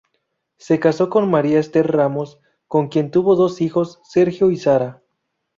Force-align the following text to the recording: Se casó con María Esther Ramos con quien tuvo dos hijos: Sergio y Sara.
Se 0.57 0.79
casó 0.79 1.11
con 1.11 1.29
María 1.29 1.59
Esther 1.59 1.91
Ramos 1.91 2.39
con 2.67 2.87
quien 2.87 3.11
tuvo 3.11 3.35
dos 3.35 3.61
hijos: 3.61 3.99
Sergio 4.03 4.49
y 4.49 4.57
Sara. 4.57 5.03